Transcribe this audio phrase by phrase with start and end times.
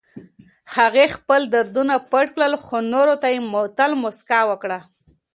[0.75, 3.39] هغې خپل دردونه پټ کړل، خو نورو ته يې
[3.77, 4.79] تل مسکا ورکړه.